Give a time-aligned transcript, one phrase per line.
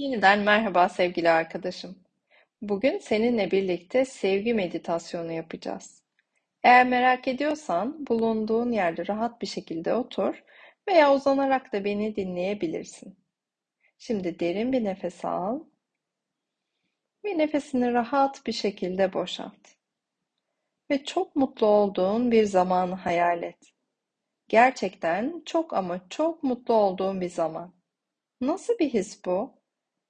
[0.00, 1.98] Yeniden merhaba sevgili arkadaşım.
[2.62, 6.02] Bugün seninle birlikte sevgi meditasyonu yapacağız.
[6.62, 10.44] Eğer merak ediyorsan bulunduğun yerde rahat bir şekilde otur
[10.88, 13.18] veya uzanarak da beni dinleyebilirsin.
[13.98, 15.60] Şimdi derin bir nefes al
[17.24, 19.68] ve nefesini rahat bir şekilde boşalt.
[20.90, 23.72] Ve çok mutlu olduğun bir zamanı hayal et.
[24.48, 27.74] Gerçekten çok ama çok mutlu olduğun bir zaman.
[28.40, 29.59] Nasıl bir his bu?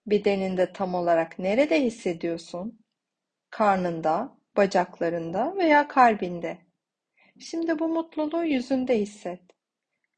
[0.06, 2.80] Bedeninde tam olarak nerede hissediyorsun?
[3.50, 6.58] Karnında, bacaklarında veya kalbinde.
[7.40, 9.40] Şimdi bu mutluluğu yüzünde hisset.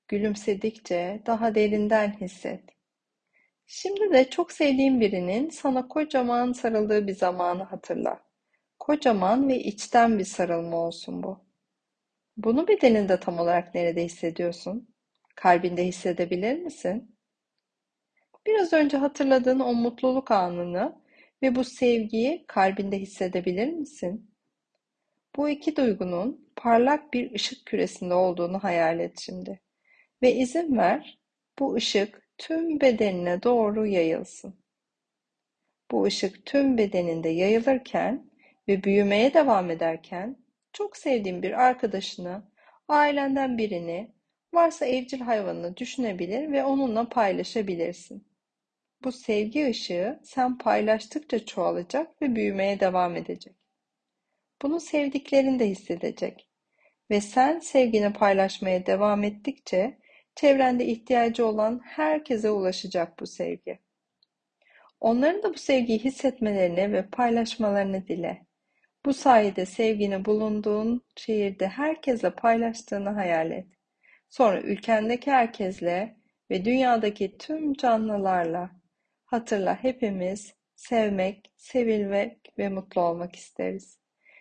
[0.09, 2.65] Gülümsedikçe daha derinden hisset.
[3.67, 8.21] Şimdi de çok sevdiğin birinin sana kocaman sarıldığı bir zamanı hatırla.
[8.79, 11.45] Kocaman ve içten bir sarılma olsun bu.
[12.37, 14.95] Bunu bedeninde tam olarak nerede hissediyorsun?
[15.37, 17.12] Kalbinde hissedebilir misin?
[18.47, 21.03] Biraz önce hatırladığın o mutluluk anını
[21.43, 24.31] ve bu sevgiyi kalbinde hissedebilir misin?
[25.37, 29.61] Bu iki duygunun parlak bir ışık küresinde olduğunu hayal et şimdi.
[30.23, 31.19] Ve izin ver
[31.59, 34.55] bu ışık tüm bedenine doğru yayılsın.
[35.91, 38.31] Bu ışık tüm bedeninde yayılırken
[38.69, 40.37] ve büyümeye devam ederken
[40.73, 42.43] çok sevdiğin bir arkadaşını,
[42.89, 44.13] ailenden birini,
[44.55, 48.32] varsa evcil hayvanını düşünebilir ve onunla paylaşabilirsin.
[49.05, 53.57] Bu sevgi ışığı sen paylaştıkça çoğalacak ve büyümeye devam edecek.
[54.63, 56.49] Bunu sevdiklerin de hissedecek.
[57.11, 59.99] Ve sen sevgini paylaşmaya devam ettikçe
[60.35, 63.79] çevrende ihtiyacı olan herkese ulaşacak bu sevgi.
[65.01, 68.47] Onların da bu sevgiyi hissetmelerini ve paylaşmalarını dile.
[69.05, 73.67] Bu sayede sevgini bulunduğun şehirde herkesle paylaştığını hayal et.
[74.29, 76.17] Sonra ülkendeki herkesle
[76.51, 78.82] ve dünyadaki tüm canlılarla
[79.33, 83.99] Hatırla hepimiz sevmek, sevilmek ve mutlu olmak isteriz.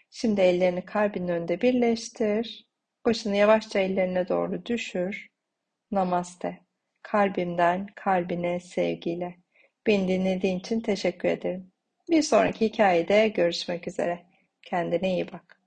[0.09, 2.67] Şimdi ellerini kalbin önünde birleştir.
[3.05, 5.27] Başını yavaşça ellerine doğru düşür.
[5.91, 6.59] Namaste.
[7.01, 9.35] Kalbimden kalbine sevgiyle.
[9.87, 11.71] Beni dinlediğin için teşekkür ederim.
[12.09, 14.25] Bir sonraki hikayede görüşmek üzere.
[14.61, 15.60] Kendine iyi bak.